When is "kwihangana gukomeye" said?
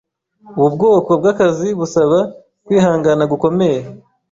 2.65-3.79